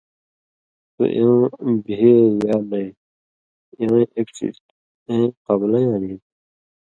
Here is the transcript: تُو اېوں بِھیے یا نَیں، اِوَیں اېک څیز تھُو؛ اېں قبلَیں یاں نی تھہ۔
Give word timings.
تُو 0.93 1.03
اېوں 1.15 1.39
بِھیے 1.83 2.15
یا 2.47 2.55
نَیں، 2.69 2.91
اِوَیں 3.79 4.07
اېک 4.15 4.27
څیز 4.35 4.55
تھُو؛ 4.65 4.73
اېں 5.07 5.25
قبلَیں 5.45 5.85
یاں 5.89 5.99
نی 6.01 6.11
تھہ۔ 6.19 6.25